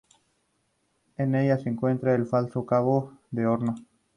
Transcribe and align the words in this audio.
En 1.17 1.35
ella 1.35 1.59
se 1.59 1.69
encuentra 1.69 2.15
el 2.15 2.25
falso 2.25 2.65
Cabo 2.65 3.19
de 3.29 3.45
Hornos. 3.45 3.83